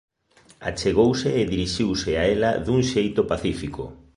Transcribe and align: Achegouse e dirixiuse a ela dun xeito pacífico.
Achegouse 0.69 1.27
e 1.39 1.41
dirixiuse 1.53 2.11
a 2.19 2.23
ela 2.35 2.51
dun 2.65 2.79
xeito 2.91 3.21
pacífico. 3.31 3.83